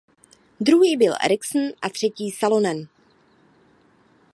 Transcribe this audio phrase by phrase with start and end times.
[0.59, 2.87] Druhý byl Ericsson a třetí Salonen.